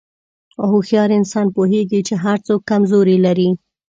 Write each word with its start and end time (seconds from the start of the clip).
هوښیار 0.69 1.09
انسان 1.19 1.47
پوهېږي 1.55 1.99
چې 2.07 2.15
هر 2.23 2.37
څوک 2.47 2.61
کمزوري 2.71 3.17
لري. 3.25 3.49